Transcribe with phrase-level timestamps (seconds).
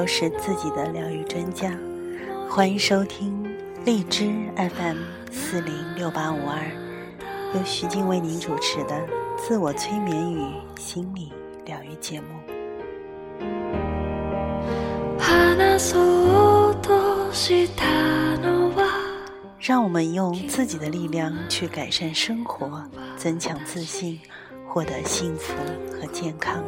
[0.00, 1.72] 都是自己的疗愈专家，
[2.48, 3.44] 欢迎收听
[3.84, 4.98] 荔枝 FM
[5.30, 6.60] 四零六八五二，
[7.54, 11.32] 由徐静为您主持的自我催眠与心理
[11.64, 12.26] 疗愈节目。
[15.18, 18.86] 話そうとしたのは
[19.58, 22.82] 让我们用自己的力量去改善生活，
[23.16, 24.20] 增强自信，
[24.68, 25.54] 获得幸福
[25.92, 26.62] 和健康。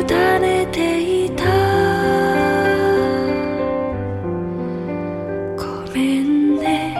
[0.00, 1.44] ねていた
[5.56, 6.96] ごめんね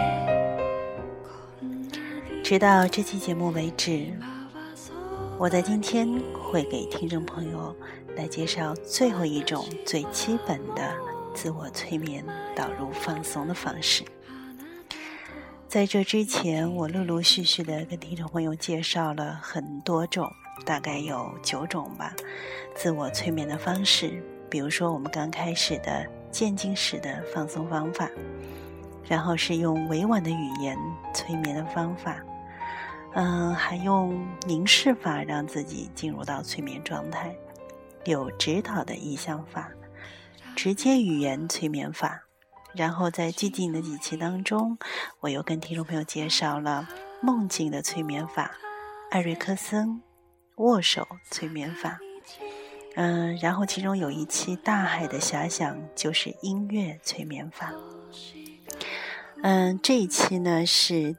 [2.43, 4.13] 直到这期节目为止，
[5.39, 7.75] 我在今天会给听众朋友
[8.15, 10.93] 来介绍最后一种最基本的
[11.33, 12.23] 自我催眠
[12.55, 14.03] 导入放松的方式。
[15.67, 20.31] 在这之前，我陆陆续续的跟听众朋友介绍了很多种，
[20.64, 22.14] 大概有九种吧，
[22.74, 24.22] 自我催眠的方式。
[24.50, 28.10] 比如说，我们刚开始的渐进式的放松方法，
[29.08, 30.78] 然后是用委婉的语言
[31.14, 32.22] 催眠的方法，
[33.14, 37.34] 嗯，还用凝视法让自己进入到催眠状态，
[38.04, 39.70] 有指导的意象法，
[40.54, 42.22] 直接语言催眠法。
[42.74, 44.78] 然后在最近的几期当中，
[45.20, 46.88] 我又跟听众朋友介绍了
[47.20, 48.50] 梦境的催眠法、
[49.10, 50.02] 艾瑞克森
[50.56, 51.98] 握手催眠法。
[52.94, 57.72] 嗯，然后其中有一期大海的遐想就是音乐催眠法。
[59.42, 61.16] 嗯，这一期呢是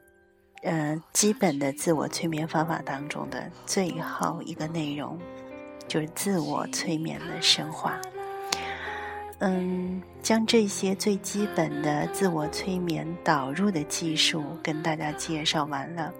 [0.62, 5.18] 呃基本的自我催眠方法当中的最后一个内容，
[5.88, 8.00] 就是自我催眠的深化。
[9.40, 16.14] 嗯，将这些最基本的自我催眠导入的技术跟大家介绍完了，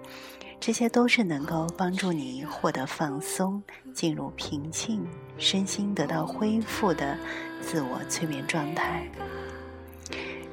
[0.59, 3.61] 这些都是能够帮助你获得放松、
[3.93, 5.05] 进入平静、
[5.37, 7.17] 身心得到恢复的
[7.61, 9.07] 自我催眠状态。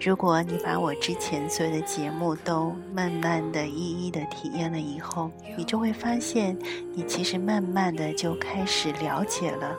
[0.00, 6.58] 如果你把我之前所有的节目都慢慢的、一一的体验了以后，你就会发现，
[6.92, 9.76] 你其实慢慢的就开始了解了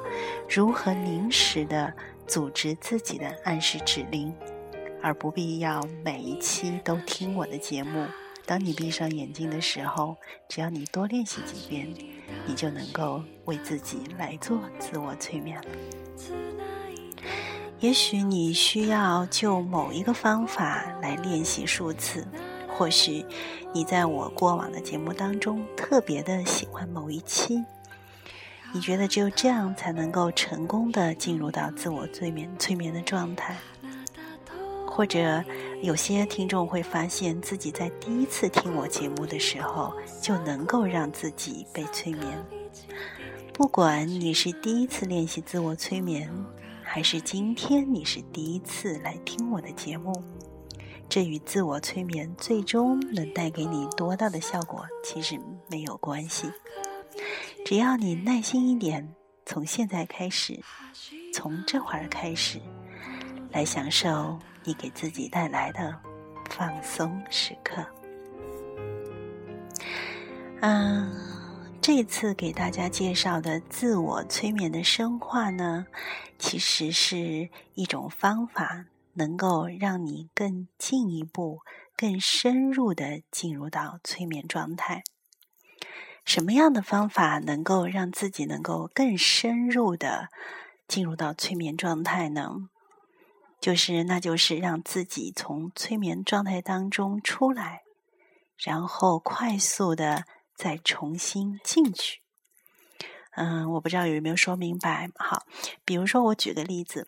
[0.49, 1.93] 如何临时的。
[2.25, 4.33] 组织自己的暗示指令，
[5.01, 8.07] 而不必要每一期都听我的节目。
[8.45, 10.17] 当你闭上眼睛的时候，
[10.49, 11.87] 只要你多练习几遍，
[12.45, 15.67] 你就能够为自己来做自我催眠了。
[17.79, 22.27] 也许你需要就某一个方法来练习数次，
[22.69, 23.25] 或许
[23.73, 27.63] 你在我过往的节目当中特别的喜欢某一期。
[28.73, 33.55] 你觉得只有这样才能够成功的进入到自我催眠催眠的状态，
[34.95, 35.43] 或者
[35.81, 42.45] 有些听众会发现自己在第一次听我节目的时候就能够让自己被催眠。
[43.51, 46.31] 不管你是第一次练习自我催眠，
[46.83, 50.13] 还是今天你是第一次来听我的节目，
[51.09, 55.39] 这与自我催眠最终能带给你多大的效果其实
[55.71, 56.51] 没有关系。
[57.65, 60.59] 只要你耐心一点，从现在开始，
[61.33, 62.61] 从这会儿开始，
[63.51, 65.99] 来享受你给自己带来的
[66.49, 67.85] 放松时刻。
[70.61, 71.11] 嗯，
[71.81, 75.85] 这次给大家介绍的自我催眠的深化呢，
[76.39, 81.59] 其实是一种方法，能够让你更进一步、
[81.97, 85.03] 更深入的进入到催眠状态。
[86.23, 90.29] 什么样的方法能够让自己能够更深入的
[90.87, 92.69] 进入到催眠状态呢？
[93.63, 97.83] 就是，那就是让自己从催眠状态当中出来，
[98.57, 102.19] 然后快速的再重新进去。
[103.37, 105.09] 嗯，我不知道有没有说明白。
[105.15, 105.43] 好，
[105.85, 107.07] 比如说我举个例子，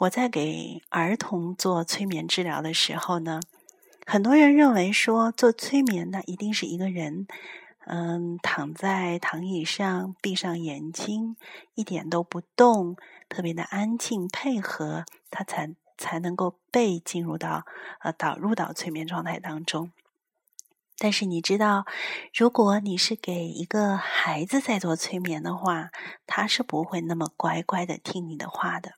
[0.00, 3.38] 我在给儿童做催眠治疗的时候呢，
[4.04, 7.28] 很多人认为说做催眠呢一定是一个人。
[7.86, 11.36] 嗯，躺在躺椅上，闭上眼睛，
[11.74, 12.96] 一点都不动，
[13.28, 17.64] 特别的安静，配合他才才能够被进入到
[18.00, 19.92] 呃导入到催眠状态当中。
[20.98, 21.86] 但是你知道，
[22.34, 25.90] 如果你是给一个孩子在做催眠的话，
[26.26, 28.92] 他是不会那么乖乖的听你的话的。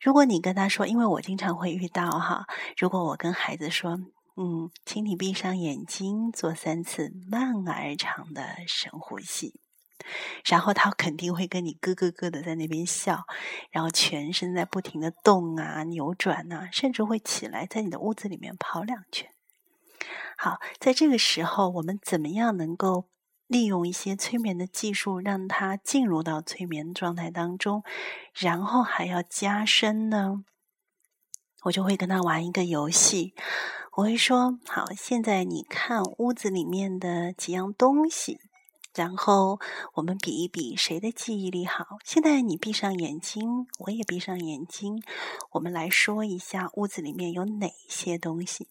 [0.00, 3.98] 如果你跟他说，因为我经常会遇到哈，如果我跟孩子说，
[4.36, 9.60] 嗯，请你闭上眼睛，做三次慢而长的深呼吸，
[10.44, 13.24] 然后他肯定会跟你咯咯咯的在那边笑，
[13.70, 19.30] 然后全身在不停的动啊、扭转啊，甚至会起来在你的屋子里面跑两圈。
[20.36, 23.08] 好，在这个时候，我们怎么样能够
[23.46, 27.82] 利用一些催眠的技术，让他进入到催眠状态当中，
[28.34, 30.44] 然后还要加深呢？
[31.64, 33.34] 我就会跟他玩一个游戏，
[33.94, 38.38] 我会说：“好，现在你看屋子里面的几样东西，
[38.98, 39.60] 然后
[39.94, 41.98] 我们比一比谁的记忆力好。
[42.04, 45.00] 现在你闭上眼睛，我也闭上眼睛，
[45.52, 48.66] 我们来说一下屋子里面有哪些东西。”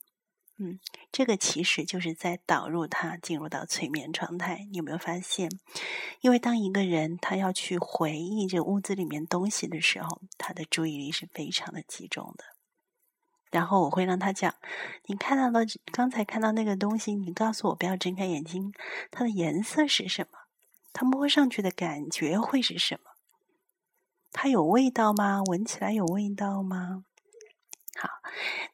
[0.60, 0.80] 嗯，
[1.14, 4.68] 这个其实就是在导入他进入到催眠状态。
[4.70, 5.50] 你有没有发现？
[6.20, 12.57] 因为当一个人他要去回忆这屋子里面东西的时候，他的注意力是非常的集中的。
[13.52, 14.54] 然后我会让他讲
[15.08, 18.74] ：“你看到的刚才看到那个东西，你告诉我不要睁开眼睛，
[19.12, 20.38] 它的颜色是什么？
[20.94, 23.12] 它摸上去的感觉会是什么？
[24.32, 25.42] 它有味道吗？
[25.44, 27.06] 闻起来有味道吗？”
[28.00, 28.10] 好，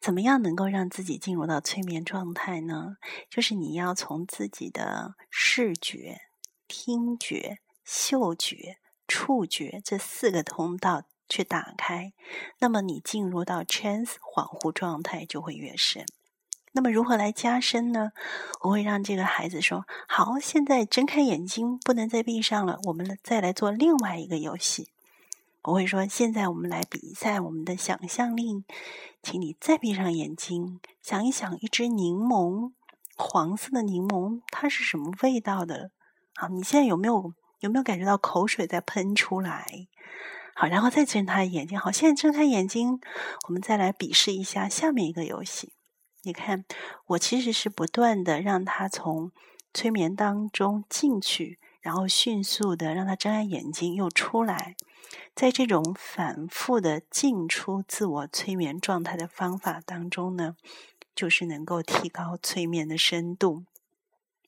[0.02, 2.98] 怎么样能够让自己进入到催眠状态呢？
[3.30, 6.20] 就是你要从自己的视觉、
[6.68, 12.14] 听觉、嗅觉、触觉这四个通道去打开，
[12.60, 16.06] 那么你进入到 trance 恍惚状态就会越深。
[16.74, 18.12] 那么如何来加深呢？
[18.62, 22.78] 我会让这个孩子说：“好，现在睁开眼睛，不能再闭上了。
[22.84, 24.90] 我们再来做另外一个游戏。”
[25.66, 28.64] 我会说：“现在我们来比赛我们的想象力，
[29.24, 32.74] 请你再闭上眼睛，想一想一只柠檬，
[33.16, 35.90] 黄色的柠檬，它是什么味道的？
[36.36, 39.88] 好，你现在有没有有没有感觉到口水在喷出来？
[40.56, 41.80] 好，然后再睁开眼睛。
[41.80, 43.00] 好，现在睁开眼睛，
[43.48, 45.74] 我们再来比试一下下面一个游戏。
[46.22, 46.64] 你看，
[47.08, 49.32] 我其实是不断的让他从
[49.74, 54.76] 催眠当中进去，然后迅速的让他睁开眼睛又出来。”
[55.36, 60.56] 在这种反复的进出自我催眠状态的方法当中呢，
[61.14, 63.64] 就是能够提高催眠的深度。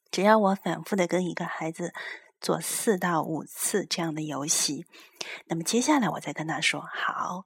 [0.10, 1.94] 只要我反复的跟一个孩子
[2.46, 4.86] 做四到五次这样的游戏，
[5.48, 7.44] 那么接下来我再跟他说：“好，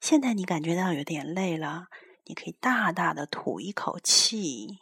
[0.00, 1.88] 现在你感觉到有点累了，
[2.26, 4.78] 你可以大大的吐一口气，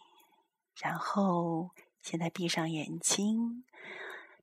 [0.76, 1.70] 然后
[2.02, 3.64] 现在闭上眼睛。”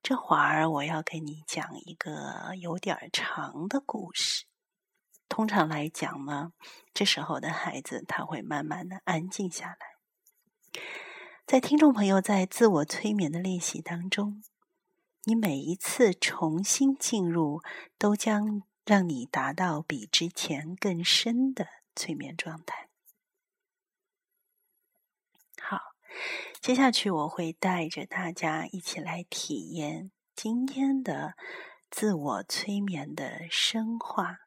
[0.02, 4.46] 这会儿我要给你讲一个有点长的故事。
[5.30, 6.54] 通常来讲呢，
[6.96, 10.82] 这时候的孩子他会慢慢的安静下来。
[11.46, 14.42] 在听众朋友在自我催眠的练习当中，
[15.24, 17.62] 你每一次重新进入，
[17.98, 22.90] 都将让你达到比之前更深的催眠状态。
[25.62, 25.80] 好。
[26.60, 31.34] 接下去我会带着大家一起来体验今天的
[31.90, 34.40] 自我催眠的深化。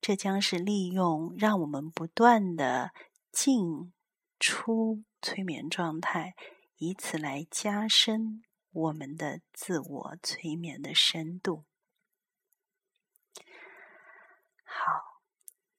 [0.00, 2.90] 这将是利用让我们不断的
[3.32, 3.92] 进
[4.38, 6.34] 出催眠状态，
[6.76, 8.42] 以此来加深
[8.74, 11.64] 我们的自我催眠的深度。
[14.62, 15.22] 好，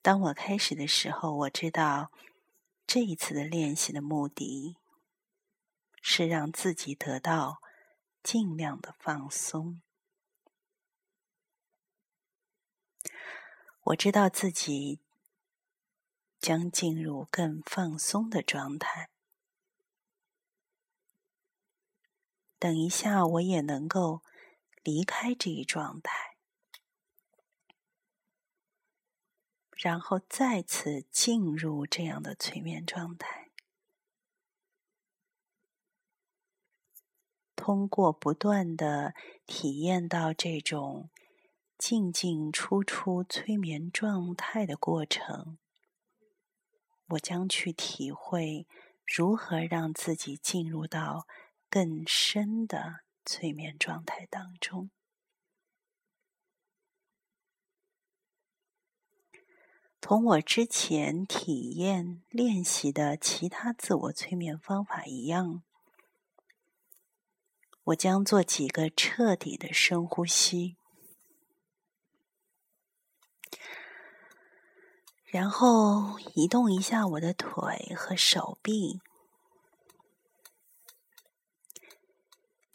[0.02, 2.10] 当我开始的时候，我知道
[2.84, 4.76] 这一次的练习的目的。
[6.08, 7.60] 是让自己得到
[8.22, 9.82] 尽量的放松。
[13.80, 15.00] 我知道自己
[16.38, 19.10] 将进入更放松的状态。
[22.58, 24.22] 等一下，我也能够
[24.82, 26.36] 离开这一状态，
[29.72, 33.50] 然后再次进入这样的催眠状态。
[37.54, 39.12] 通过不断的
[39.44, 41.10] 体验到这种
[41.76, 45.58] 进进出出催眠状态的过程，
[47.08, 48.66] 我将去体会
[49.04, 51.26] 如何让自己进入到
[51.68, 54.90] 更深的催眠状态当中。
[60.00, 65.62] 同我之前体验练习的其他自我催眠方法一样。
[67.86, 70.76] 我将做几个彻底的深呼吸，
[75.24, 79.00] 然后移动一下我的腿和手臂，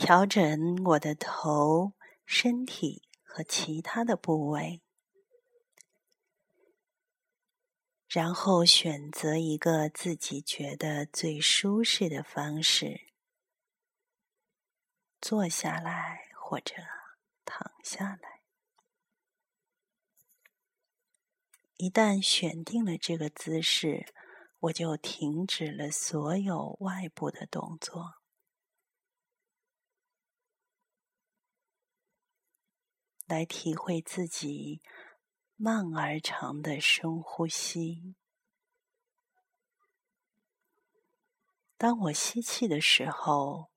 [0.01, 1.93] 调整我的头、
[2.25, 4.81] 身体和其他的部位，
[8.07, 13.11] 然后选择一个自己觉得最舒适的方式，
[15.21, 16.73] 坐下来或者
[17.45, 18.41] 躺下来。
[21.75, 24.11] 一旦选定了这个姿势，
[24.61, 28.20] 我就停止了所有外部的动作。
[33.31, 34.81] 来体会自己
[35.55, 38.13] 慢而长的深呼吸。
[41.77, 43.71] 当我吸气的时候，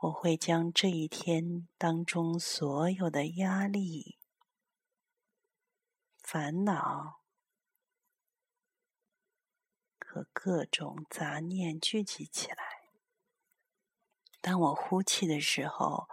[0.00, 4.18] 我会将这一天当中所有的压力、
[6.20, 7.20] 烦恼
[10.00, 12.90] 和各种杂念聚集起来。
[14.40, 16.08] 当我呼气的时候，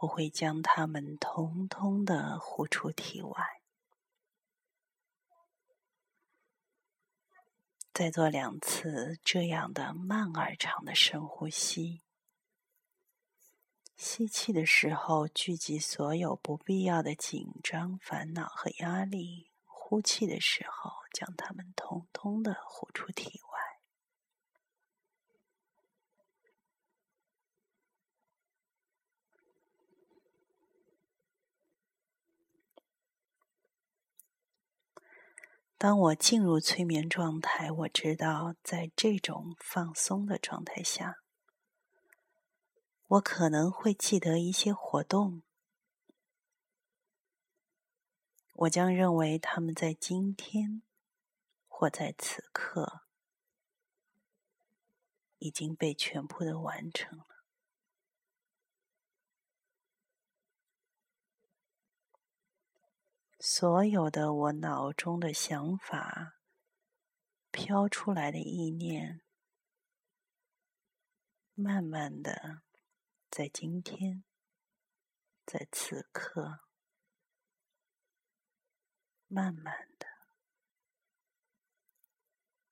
[0.00, 3.60] 我会将它们通通的呼出体外。
[7.92, 12.00] 再做两次这样的慢而长的深呼吸。
[13.98, 23.49] 吸气的时候，聚集所有不必要的紧张、烦恼和压力；呼气的时候，将它们通通的呼出体外。
[35.80, 41.22] 当我进入催眠状态，我知道在这种放松的状态下，
[43.06, 45.40] 我可能会记得一些活动。
[48.52, 50.82] 我将认为他们在今天
[51.66, 53.00] 或在此刻
[55.38, 57.20] 已经被全部的完成。
[63.42, 66.34] 所有的我脑中的想法
[67.50, 69.22] 飘出来的意念，
[71.54, 72.60] 慢慢的
[73.30, 74.24] 在今天，
[75.46, 76.60] 在此刻，
[79.26, 80.06] 慢慢的、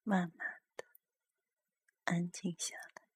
[0.03, 0.85] 慢慢的
[2.05, 3.09] 安静下来。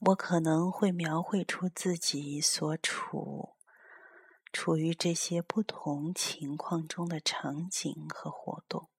[0.00, 3.56] 我可能会描绘出自己所处。
[4.52, 8.90] 处于这些不同情况中的场景和活动，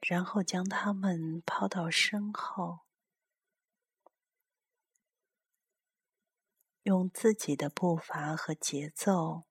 [0.00, 2.80] 然后将它们抛到身后，
[6.84, 9.44] 用自己的步伐和节奏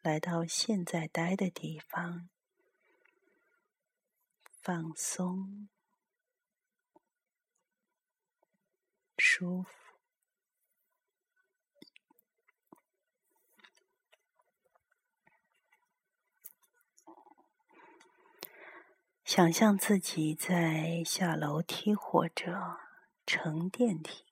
[0.00, 2.30] 来到现在待的地方，
[4.62, 5.68] 放松。
[9.30, 9.68] 舒服，
[19.22, 22.78] 想象自己在下楼梯或者
[23.26, 24.24] 乘电梯，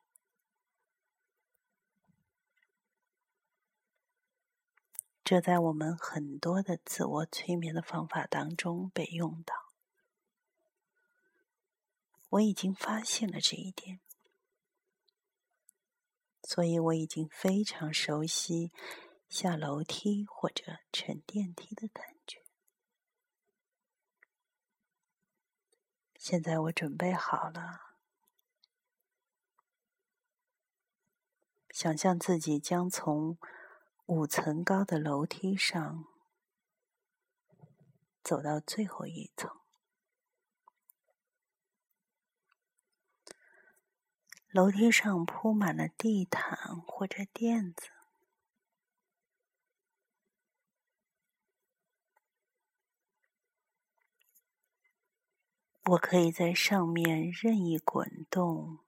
[5.23, 9.55] 这在我们很多的自我催眠的方法当中被用到。
[12.31, 14.01] 我已经发现了这一点。
[16.49, 18.71] 所以我已经非常熟悉
[19.29, 22.45] 下楼梯或者乘电梯的感觉。
[26.15, 27.97] 现在我准备好了，
[31.71, 33.37] 想象自己将从
[34.05, 36.05] 五层高的楼梯上
[38.23, 39.66] 走到最后一层。
[44.57, 47.91] 楼梯上铺满了地毯或者垫子，
[55.85, 58.79] 我可以在上面任意滚动，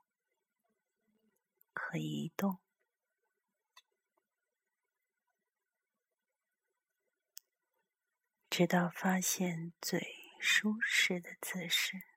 [1.74, 2.56] 可以移动，
[8.48, 12.07] 直到发现最舒适的姿势。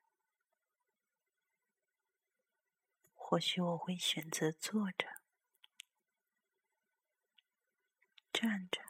[3.32, 5.08] 或许我会选择坐着、
[8.34, 8.82] 站着、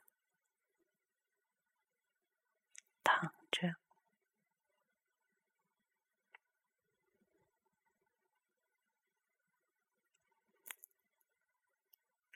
[3.03, 3.75] 躺着。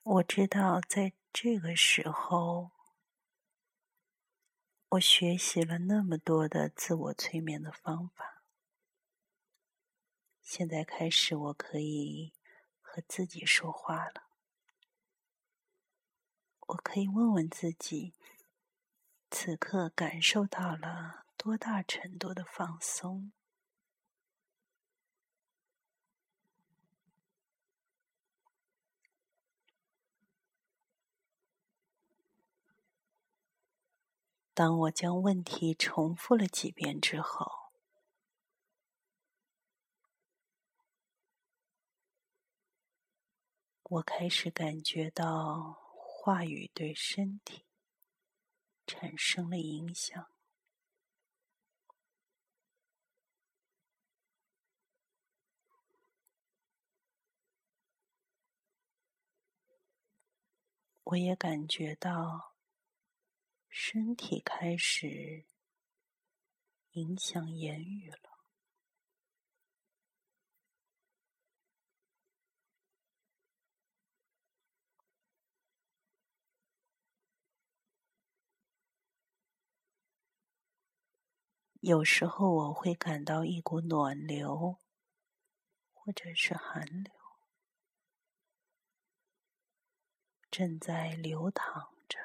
[0.03, 2.69] 我知道，在这个时候，
[4.89, 8.34] 我学习了那么多的自我催眠的方法，
[10.45, 12.31] 现在开始，我可以
[12.79, 14.27] 和自己说话了。
[16.67, 18.13] 我可以问问自己，
[19.31, 23.31] 此刻感受到了多大程度的放松？
[34.53, 37.64] 当我将问题重复了几遍之后，
[43.85, 47.63] 我开始感觉到话语对身体
[48.85, 50.27] 产生了影响。
[61.03, 62.55] 我也感觉到。
[63.77, 65.43] 身体开始
[66.93, 68.34] 影响言语了。
[81.85, 84.79] 有时候我会感到一股暖流，
[85.93, 87.13] 或者是寒流，
[90.49, 92.17] 正在流淌着。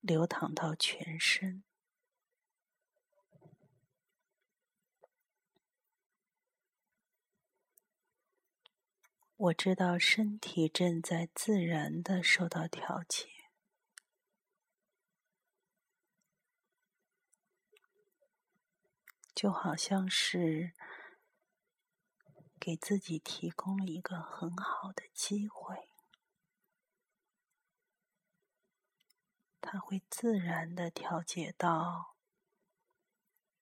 [0.00, 1.62] 流淌到全身，
[9.36, 13.28] 我知道身体正在自然的受到调节，
[19.34, 20.72] 就好像是
[22.60, 25.88] 给自己提供了一个很好的机会。
[29.60, 32.16] 它会自然的调节到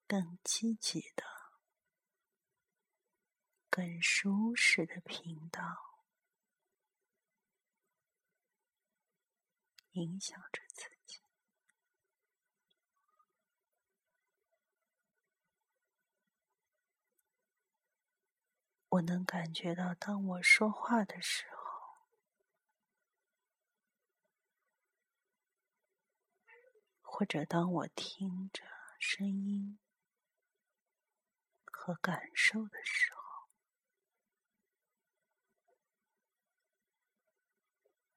[0.07, 1.25] 更积极的、
[3.69, 5.63] 更舒适的频道，
[9.93, 11.21] 影响着自己。
[18.91, 21.61] 我能感觉到，当我说话的时候。
[27.03, 28.63] 或者当我听着
[28.99, 29.79] 声音
[31.67, 33.21] 和感受的时候，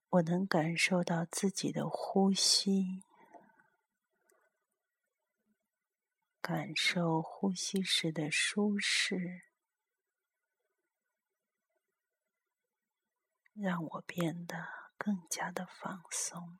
[0.07, 3.03] 我能感受到自己的呼吸，
[6.41, 9.52] 感受呼吸时的舒适，
[13.53, 16.57] 让我变得更加的放松。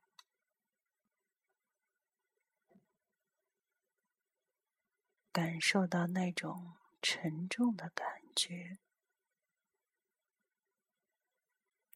[5.31, 8.77] 感受到那种沉重的感觉，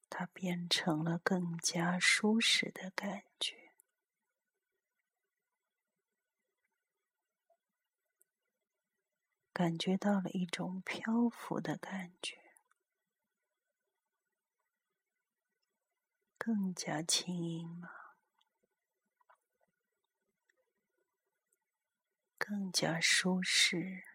[0.10, 3.72] 它变成了更加舒适的感觉。
[9.54, 12.47] 感觉到了一种漂浮的感觉，
[16.48, 18.16] 更加轻盈了。
[22.38, 24.06] 更加舒适，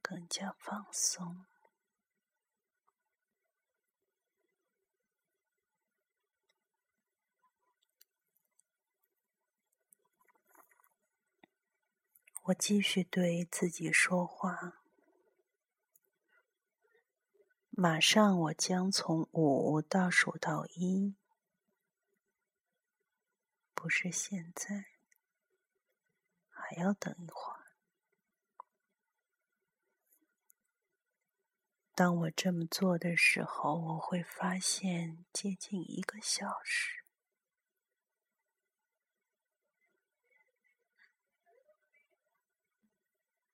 [0.00, 1.44] 更加放松。
[12.44, 14.81] 我继续对自己说话。
[17.74, 21.16] 马上，我将从五倒数到一，
[23.74, 24.84] 不是现在。
[26.50, 27.72] 还要等一会儿。
[31.94, 37.02] 当我这么做的时候，我会发现接近一个小时，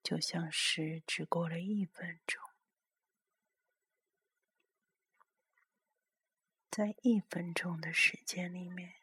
[0.03, 2.48] 就像是只过了一分钟。
[6.79, 8.95] 在一分钟的时间里面。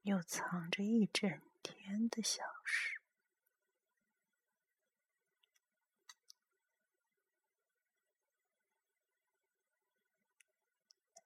[0.00, 1.30] 又藏着一整
[1.62, 2.98] 天的小事，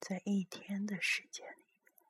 [0.00, 2.02] 在一天的时间里面，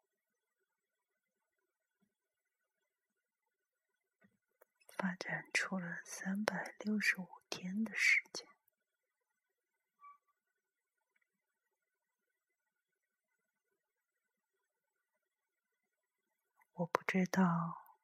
[4.97, 8.56] 发展出了三百六十五天的时间。
[16.79, 17.97] 我不知道，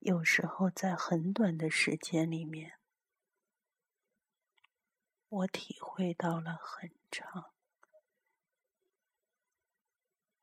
[0.00, 2.78] 有时候在很短的时间里面，
[5.26, 7.54] 我体会到了很长、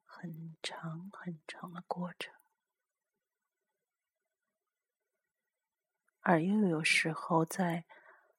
[0.04, 2.34] 很长、很长的过程。
[6.22, 7.86] 而又有时候，在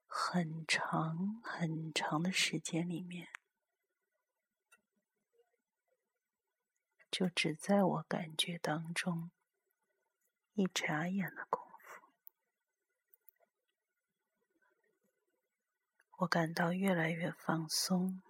[0.04, 3.28] 很长很长的时间里面，
[7.10, 9.30] 就只在我感觉当中，
[10.54, 12.12] 一眨眼的功夫，
[16.18, 18.22] 我感到越来越放松。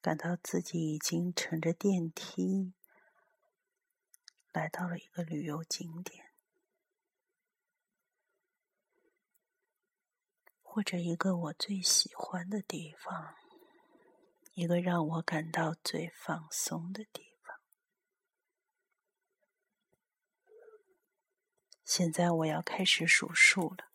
[0.00, 2.72] 感到自己已经乘着电梯
[4.52, 6.27] 来到了一个旅游景点，
[10.78, 13.34] 或者一个我最喜欢的地方，
[14.54, 17.58] 一个让我感到最放松的地方。
[21.84, 23.88] 现在我要开始数数了。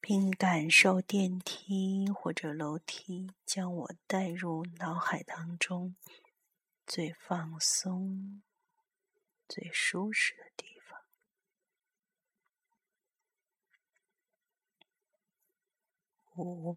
[0.00, 5.96] 并感受电梯或者楼梯将我带入脑海当中
[6.86, 8.40] 最放松、
[9.48, 10.71] 最舒适的地方。
[16.42, 16.76] 五、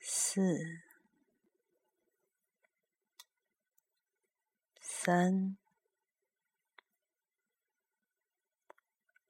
[0.00, 0.84] 四、
[4.80, 5.56] 三、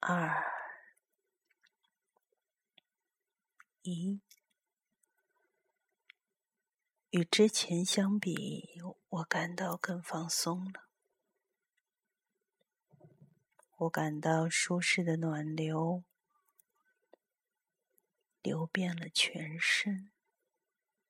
[0.00, 0.52] 二。
[3.80, 4.20] 一，
[7.08, 10.88] 与之前相比，我感到更放松了。
[13.76, 16.04] 我感到舒适的暖流
[18.44, 20.12] 流遍了全身，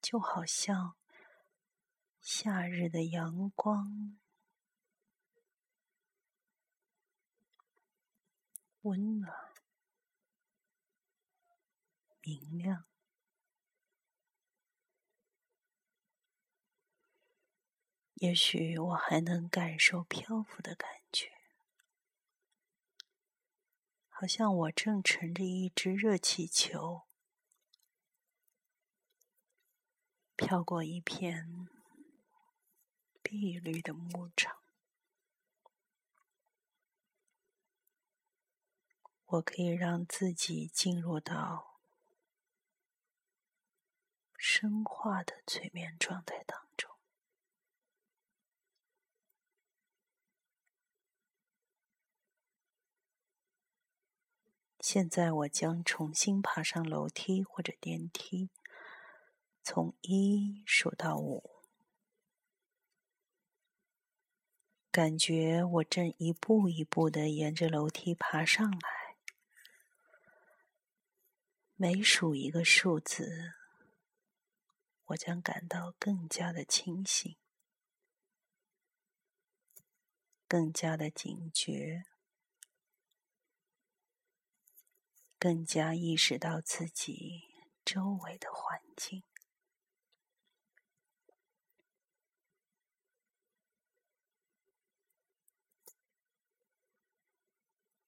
[0.00, 0.94] 就好像
[2.20, 4.16] 夏日的阳光，
[8.82, 9.52] 温暖。
[12.20, 12.84] 明亮，
[18.14, 21.32] 也许我还能感受漂浮的感觉，
[24.08, 27.08] 好像我正乘着一只热气球
[30.36, 31.68] 飘过一片
[33.22, 34.58] 碧绿的牧场。
[39.26, 41.74] 我可以让自己进入到。
[44.46, 46.90] 深化的催眠状态当中。
[54.78, 58.50] 现在我将重新爬上楼梯或者电梯，
[59.64, 61.62] 从一数到五，
[64.90, 69.16] 感觉我正一步一步的沿着楼梯爬上来。
[71.76, 73.54] 每数一个数字。
[75.08, 77.36] 我将感到更加的清醒，
[80.46, 82.04] 更加的警觉，
[85.38, 87.42] 更加意识到自己
[87.84, 89.22] 周围的环境。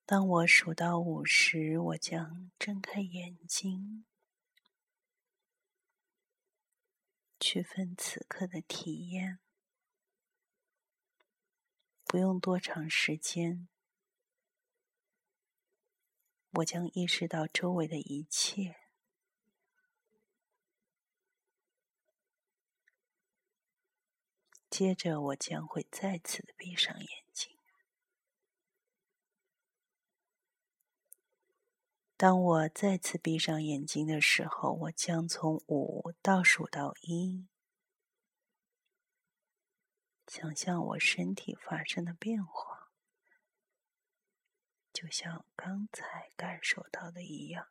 [0.09, 4.05] 当我数到五时，我将睁开眼睛。
[7.40, 9.40] 区分此刻的体验，
[12.05, 13.66] 不用多长时间，
[16.53, 18.77] 我将意识到周围的一切。
[24.71, 27.56] 接着，我将会再次的闭上眼睛。
[32.18, 37.46] 当我再次闭上眼睛的时候，我将从五倒数到一，
[40.26, 42.90] 想象我身体发生的变化，
[44.94, 47.68] 就像刚才感受到的一样，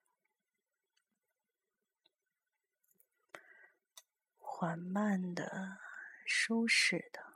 [4.38, 5.80] 缓慢的、
[6.24, 7.34] 舒适的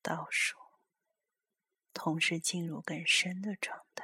[0.00, 0.56] 倒数，
[1.92, 4.01] 同时进入更深的状态。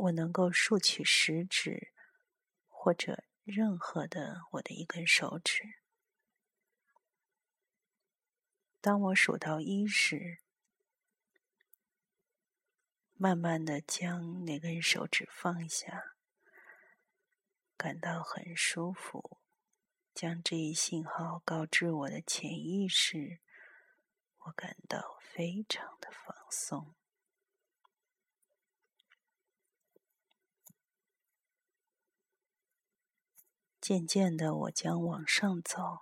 [0.00, 1.92] 我能够竖起食指，
[2.68, 5.74] 或者任何的我的一根手指。
[8.80, 10.40] 当我数到一时，
[13.12, 16.16] 慢慢的将那根手指放下，
[17.76, 19.38] 感到很舒服。
[20.14, 23.40] 将这一信号告知我的潜意识，
[24.38, 26.94] 我感到非常的放松。
[33.90, 35.98] 渐渐的，我将往上走，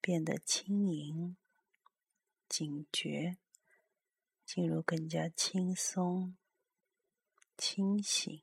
[0.00, 1.36] 变得轻盈、
[2.48, 3.38] 警觉，
[4.44, 6.36] 进入更加轻松、
[7.56, 8.42] 清醒、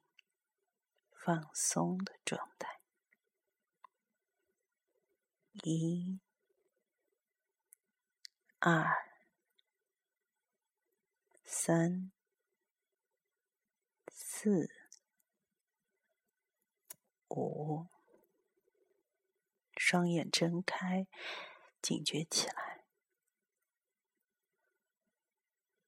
[1.11, 2.79] 放松的状态。
[5.65, 6.21] 一、
[8.59, 9.05] 二、
[11.43, 12.09] 三、
[14.07, 14.69] 四、
[17.29, 17.87] 五，
[19.75, 21.07] 双眼睁开，
[21.81, 22.83] 警觉起来。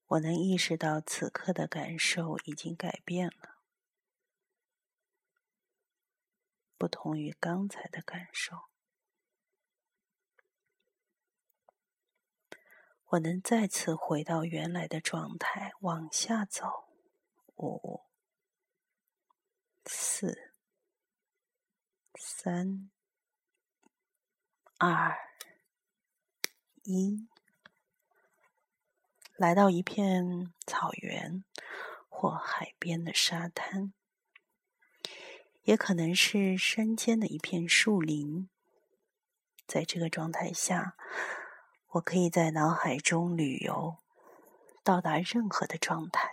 [0.06, 3.58] 我能意识到此刻的感受已经改变了，
[6.78, 8.68] 不同于刚才的感受。
[13.10, 16.88] 我能再次回到原来的状态，往下走。
[17.56, 18.04] 五、
[19.84, 20.47] 四、
[22.18, 22.90] 三、
[24.76, 25.16] 二、
[26.82, 27.26] 一，
[29.36, 31.44] 来到一片草原
[32.08, 33.92] 或海边的沙滩，
[35.62, 38.48] 也可能是山间的一片树林。
[39.66, 40.96] 在这个状态下。
[41.92, 43.96] 我可以在脑海中旅游，
[44.84, 46.28] 到达任何的状态，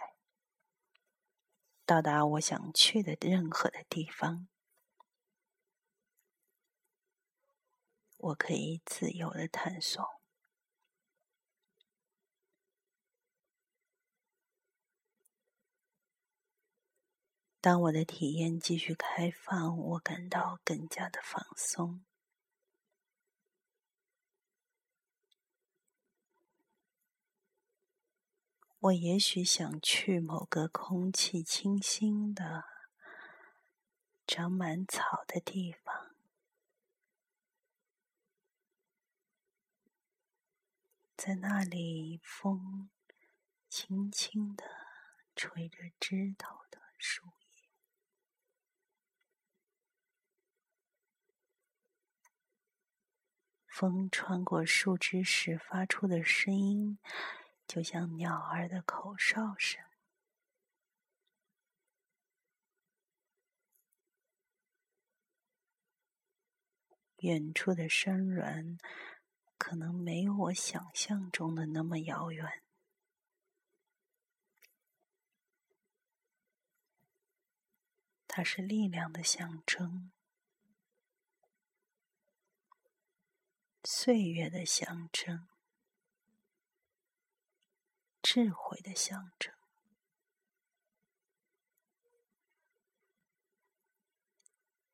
[1.85, 4.49] 到达我想去的任何的地方。
[8.25, 10.03] 我可以自由的探索。
[17.61, 22.03] 当我的体验继续开放，我感到更加的放松。
[28.79, 32.65] 我也许想去某个空气清新的、
[34.25, 36.04] 长满草的地方，
[41.17, 42.89] 在那里风
[43.69, 44.65] 轻轻的
[45.35, 47.69] 吹着枝头的树叶，
[53.65, 56.99] 风穿过树枝时发出的声音。
[57.65, 59.83] 就像鸟儿的口哨声，
[67.17, 68.77] 远处的山峦
[69.67, 72.61] 可能没有我想象中的那么遥远。
[78.27, 80.11] 它是力量的象征，
[83.83, 85.47] 岁月的象征。
[88.21, 89.51] 智慧的象征，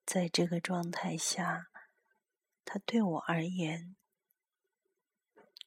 [0.05, 1.69] 在这个状态下，
[2.63, 3.97] 它对我而言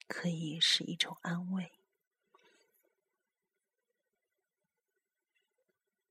[0.07, 1.73] 可以是一种安慰。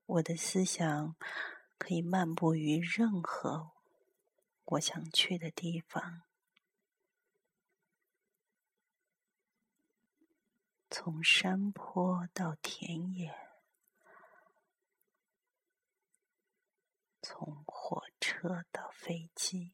[0.05, 1.15] 我的思想
[1.77, 3.71] 可以漫步于任何
[4.65, 6.23] 我想去的地方。
[10.89, 13.33] 从山坡到田野，
[17.21, 19.73] 从火车到飞机，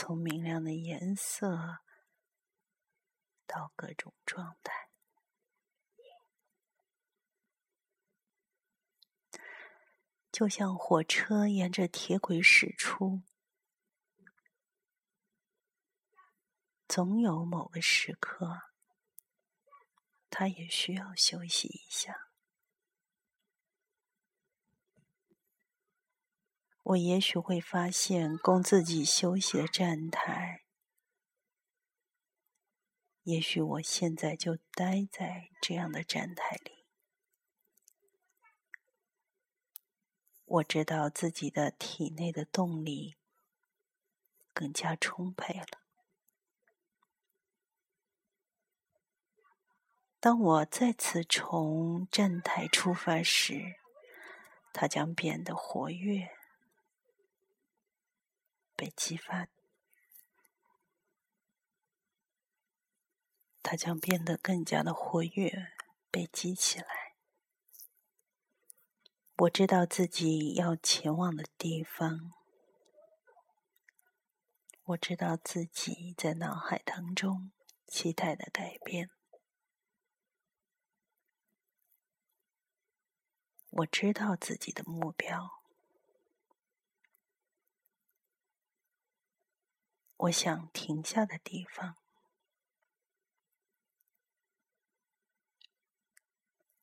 [0.00, 1.80] 从明亮的颜色
[3.48, 4.88] 到各种状态，
[10.30, 13.22] 就像火车沿着铁轨驶出。
[16.86, 18.70] 总有某个时刻，
[20.30, 22.27] 他也需要休息一下。
[26.88, 30.62] 我也许会发现供自己休息的站台，
[33.24, 36.86] 也许我现在就待在这样的站台里。
[40.46, 43.16] 我知道自己的体内的动力
[44.54, 45.82] 更加充沛了。
[50.18, 53.76] 当我再次从站台出发时，
[54.72, 56.37] 它将变得活跃、
[58.78, 59.48] 被激发。
[63.60, 65.72] 它将变得更加的活跃，
[66.12, 66.86] 被激起来。
[69.38, 72.32] 我知道自己要前往的地方，
[74.84, 77.50] 我知道自己在脑海当中
[77.86, 79.10] 期待的改变，
[83.70, 85.57] 我知道自己的目标，
[90.18, 91.96] 我想停下的地方。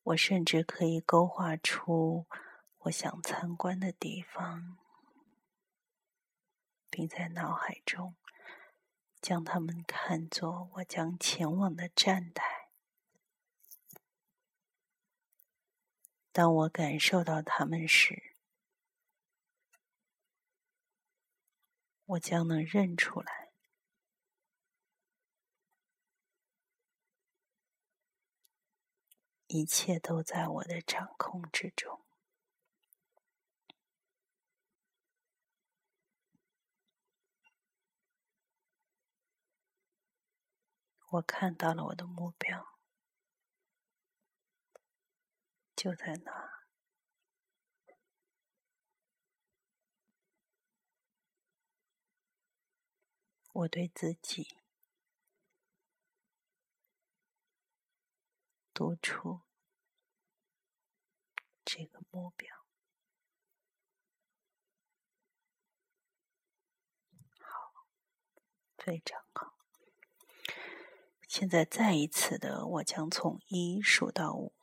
[0.04, 2.28] 我甚至可以勾画出
[2.84, 4.78] 我想参观的地方，
[6.90, 8.16] 并在脑海中
[9.20, 12.70] 将它们看作我将前往的站台。
[16.32, 18.35] 当我感受到它们时，
[22.06, 23.52] 我将能认出来。
[29.48, 32.02] 一切都在我的掌控之中。
[41.12, 42.80] 我看到了我的目标，
[45.76, 46.55] 就在那。
[53.56, 54.58] 我对自己。
[58.74, 59.40] 读出
[61.64, 62.54] 这个目标，
[67.40, 67.86] 好，
[68.78, 69.56] 非常好。
[71.26, 74.54] 现在再一次的，我将从一数到五，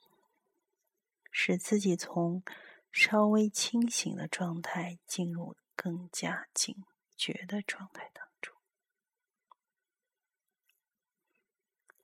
[1.31, 2.44] 使自己从
[2.90, 6.85] 稍微清醒的状态进入更加警
[7.16, 8.22] 觉的状态的。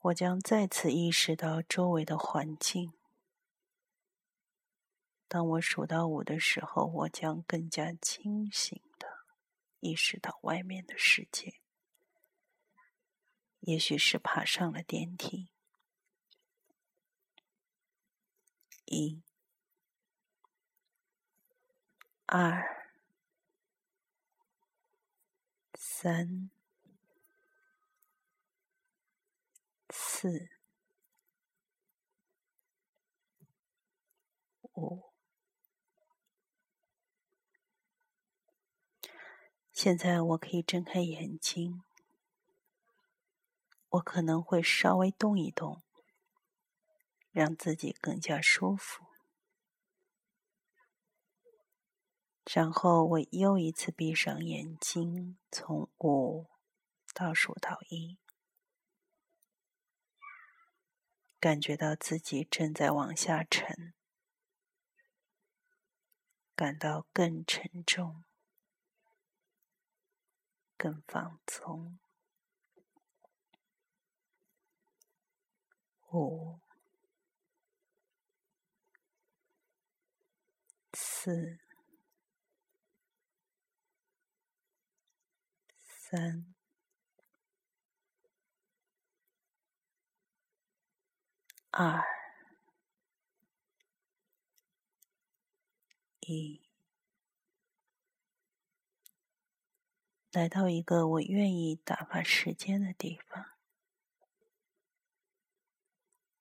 [0.03, 2.93] 我将再次意识到周围的环境。
[5.27, 9.27] 当我数到五的时候，我将更加清醒的
[9.81, 11.61] 意识到外面的世界。
[13.61, 15.49] 也许是爬上了电梯。
[18.87, 19.21] 一、
[22.25, 22.87] 二、
[25.75, 26.51] 三。
[30.01, 30.49] 四、
[34.75, 35.13] 五，
[39.73, 41.83] 现在我可以睁开眼睛。
[43.89, 45.83] 我可能会稍微动一动，
[47.33, 49.05] 让自己更加舒服。
[52.45, 56.47] 然后我又一次闭上眼睛，从五
[57.13, 58.17] 倒数到一。
[61.41, 63.95] 感觉到自己正在往下沉，
[66.57, 68.25] 感到更沉重、
[70.77, 72.01] 更放松。
[76.11, 76.59] 五、
[80.93, 81.61] 四、
[85.85, 86.58] 三。
[91.71, 92.03] 二
[96.21, 96.63] 一，
[100.33, 103.47] 来到一个我愿意打发时间的地方，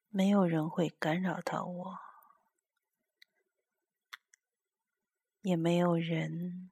[0.10, 2.00] 没有人会干扰到我，
[5.42, 6.72] 也没有人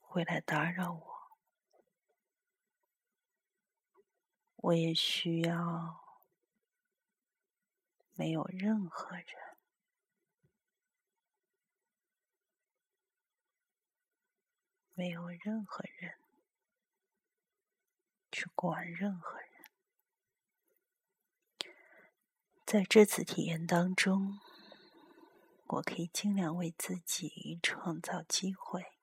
[0.00, 1.38] 会来打扰我，
[4.56, 6.05] 我也需要。
[8.18, 9.26] 没有任何人，
[14.94, 16.14] 没有任何人
[18.32, 19.50] 去管任何人。
[22.64, 24.40] 在这次体验当中，
[25.66, 28.94] 我可以尽量为自己创造机会，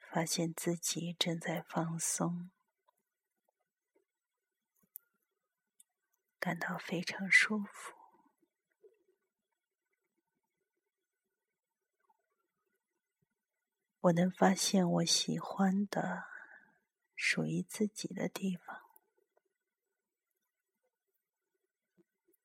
[0.00, 2.50] 发现自己正在放松。
[6.46, 7.92] 感到非常舒服。
[13.98, 16.28] 我能发现我喜欢的、
[17.16, 18.80] 属于自己的地方，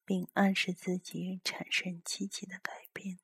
[0.03, 3.19] 并暗示自己产生积极的改变。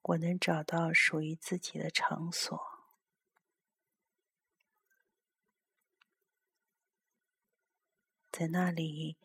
[0.00, 2.75] 我能找到属于自己的场所，
[8.38, 9.16] 在那里，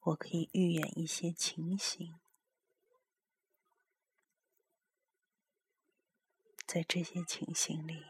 [0.00, 2.18] 我可以预演一些情形，
[6.66, 8.02] 在这些情形里，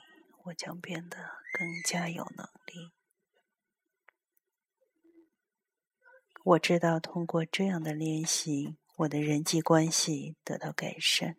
[0.45, 1.19] 我将变得
[1.53, 2.95] 更加有能力。
[6.43, 11.37] 我知道，通过这样的练习，我的人际关系得到改善。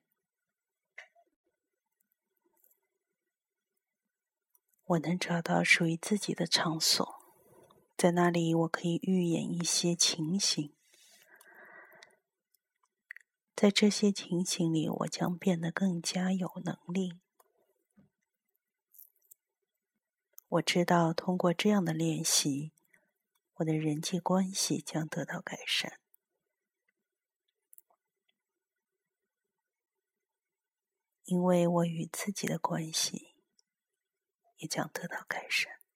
[4.83, 7.16] 我能找到属于自己的场所，
[7.97, 10.75] 在那里我可以预演一些情形，
[13.55, 17.19] 在这些情形里，我将变得更加有能力。
[20.47, 22.71] 我知道，通过这样的练习，
[23.55, 25.99] 我的人际关系将得到改善，
[31.23, 33.33] 因为我与自己的关系。
[34.59, 35.86] 也将得到改善。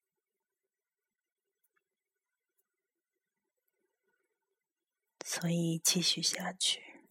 [5.34, 7.06] 所以继续下去，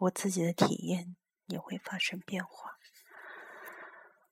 [0.00, 1.16] 我自己的体验
[1.46, 2.76] 也会发生变化。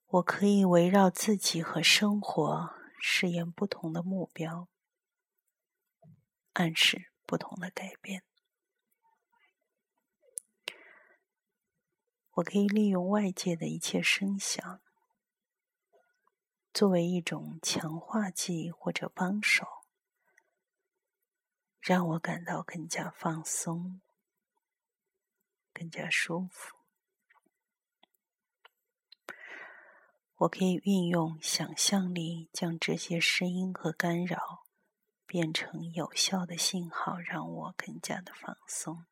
[0.04, 4.68] 我可以围绕自己和生活试验不同的目标，
[6.52, 8.22] 暗示不同的改变。
[12.32, 14.82] 我可以利用外界的一切声响。
[16.74, 19.75] 作为一种强化剂或者帮手，
[21.86, 24.00] 让我感到更加放松、
[25.72, 26.74] 更加舒服。
[30.34, 34.64] 我可以运用想象力，将这些声音和干扰
[35.26, 39.06] 变成有效的信号，让我更加的放松。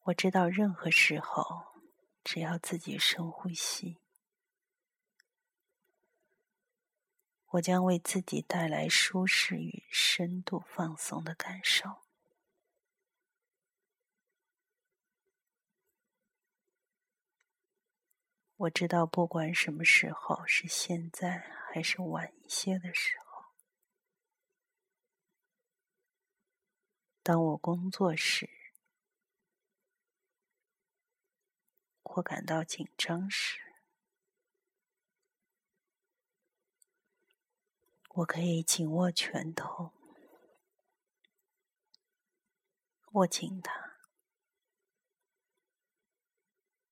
[0.00, 1.68] 我知道，任何时候。
[2.24, 3.96] 只要自己深呼吸，
[7.52, 12.02] 我将为自己带来舒适与深度放松的感受。
[18.56, 21.38] 我知道，不管什么时候，是现在
[21.72, 23.54] 还是晚一些的时候，
[27.22, 28.50] 当我工作时。
[32.02, 33.67] 或感到紧张时，
[38.18, 39.92] 我可以紧握拳头，
[43.12, 43.96] 握紧它，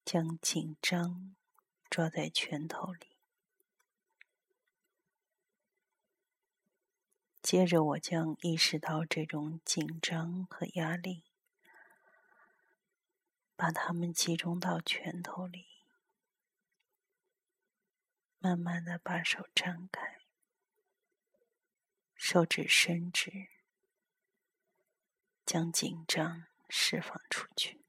[0.04, 1.34] 将紧张
[1.90, 3.08] 抓在拳头里。
[7.42, 11.24] 接着，我将意识到这种紧张和压力。
[13.56, 15.66] 把它们集中到拳头里，
[18.38, 20.15] 慢慢的把手张开，
[22.28, 23.50] 手指伸直，
[25.44, 27.80] 将紧张释放出去。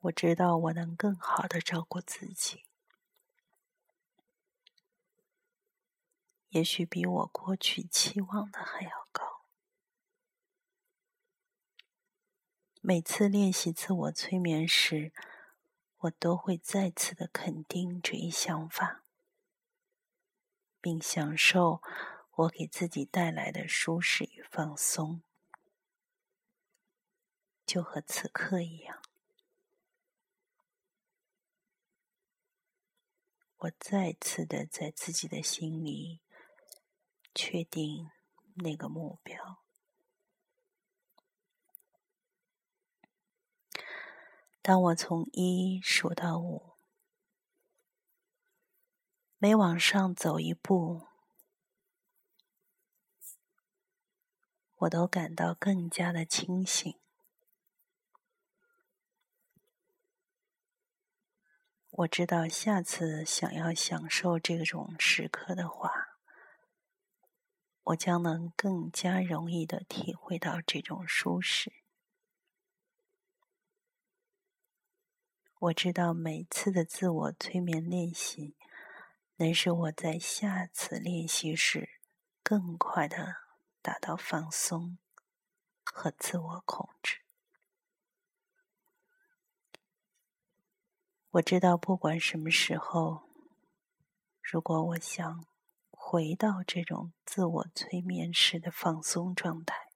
[0.00, 2.64] 我知道我能更好的照顾自己，
[6.48, 9.44] 也许比我过去期望的还要高。
[12.80, 15.12] 每次练习自我催眠时，
[16.02, 19.04] 我都会再次的肯定这一想法，
[20.80, 21.80] 并享受
[22.32, 25.22] 我给自己带来的舒适与放松，
[27.64, 29.00] 就和此刻一样。
[33.58, 36.20] 我再次的在自己的心里
[37.32, 38.10] 确定
[38.54, 39.61] 那个目标。
[44.64, 46.76] 当我从一数到五，
[49.36, 51.08] 每往上走一步，
[54.76, 56.96] 我都感到更加的清醒。
[61.90, 65.90] 我知道下次想要享受这种时刻的话，
[67.82, 71.81] 我将能更加容易的体会到这种舒适。
[75.62, 78.56] 我知道每次的自我催眠练习，
[79.36, 82.00] 能使我在下次练习时
[82.42, 83.36] 更快的
[83.80, 84.98] 达到放松
[85.84, 87.20] 和自我控制。
[91.30, 93.28] 我知道不管什么时候，
[94.40, 95.46] 如果我想
[95.92, 99.91] 回到这种自我催眠式的放松状态。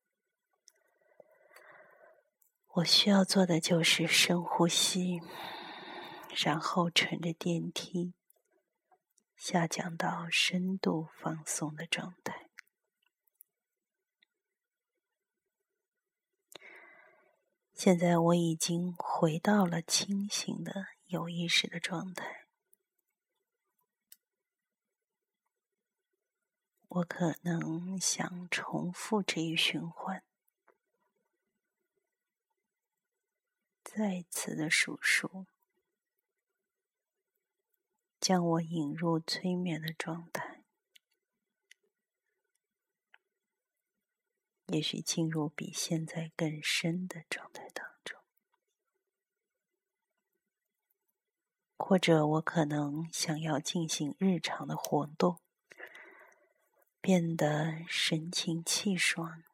[2.77, 5.22] 我需要做的就是深呼吸，
[6.45, 8.12] 然后乘着电梯
[9.35, 12.51] 下降到深度放松的状态。
[17.72, 22.45] 现在我已经回到了清醒的有意识的状态。
[26.89, 30.22] 我可能想重复这一循环，
[33.89, 35.47] 再次的数数，
[38.20, 40.64] 将我引入催眠的状态，
[44.66, 48.20] 也许进入比现在更深的状态当中，
[51.78, 55.41] 或者我可能想要进行日常的活动。
[57.01, 59.45] 变得神清气爽、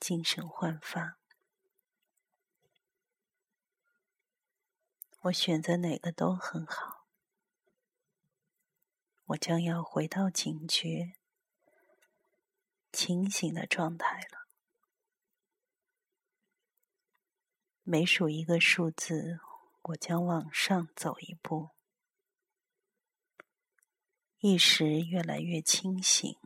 [0.00, 1.17] 精神焕发。
[5.22, 7.06] 我选择哪个都很好。
[9.26, 11.14] 我将要回到警觉、
[12.92, 14.46] 清醒的状态了。
[17.82, 19.40] 每数一个数字，
[19.82, 21.70] 我将往上走一步，
[24.38, 26.38] 意识越来越清醒。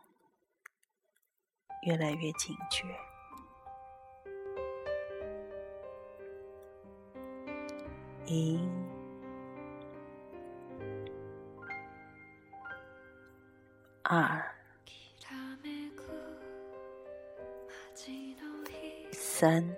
[1.83, 3.12] 越来越警觉，
[8.27, 8.59] 一、
[14.03, 14.43] 二、
[19.13, 19.77] 三、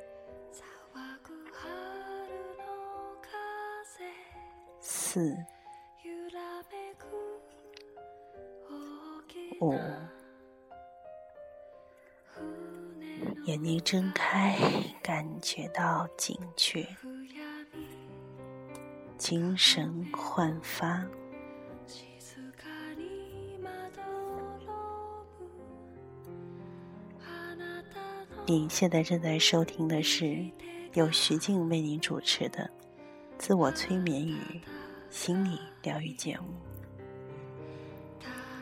[4.81, 5.37] 四、
[9.61, 9.75] 五。
[13.47, 14.57] 眼睛睁开，
[15.03, 16.87] 感觉到警觉，
[19.25, 21.03] 精神焕发。
[28.45, 30.45] 你现在正在收听的是
[30.93, 32.71] 由徐静为您主持的
[33.39, 34.61] 自我催眠与
[35.09, 36.45] 心理疗愈节目。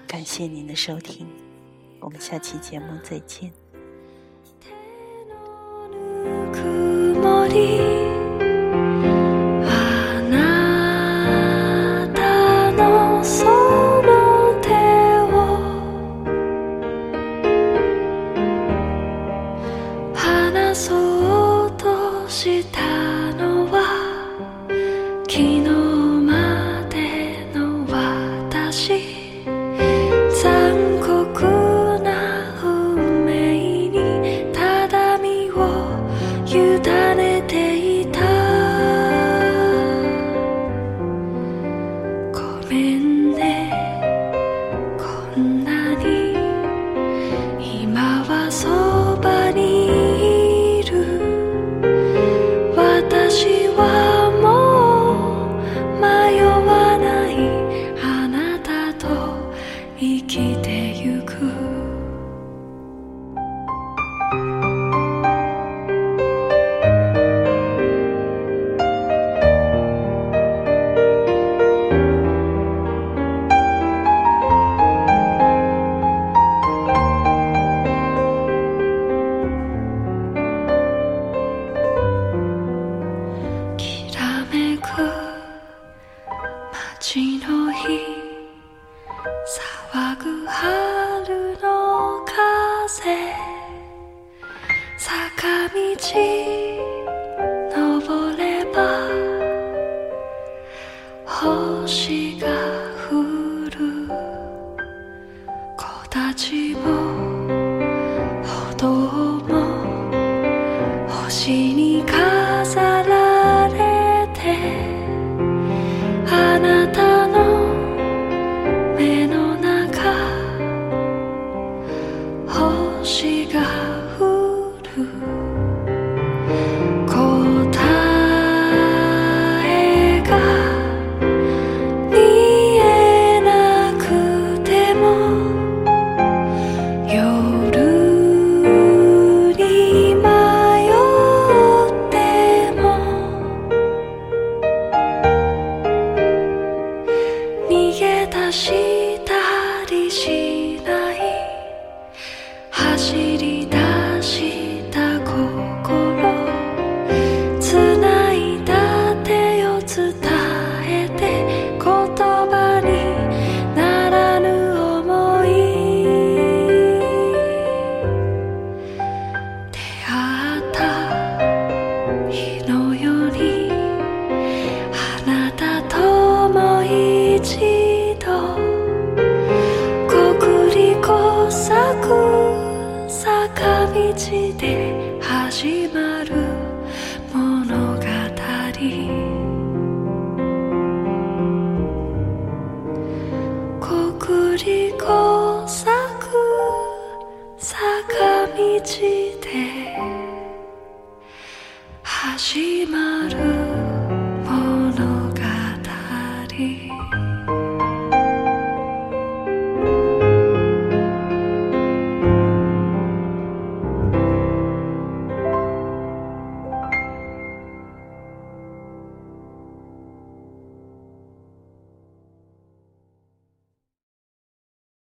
[0.07, 1.27] 感谢您的收听，
[1.99, 3.53] 我们下期节目再见。